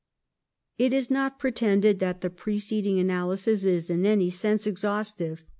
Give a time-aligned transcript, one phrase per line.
[0.79, 5.43] It is not pretended that the preceding analysis is in any sense exhaustive.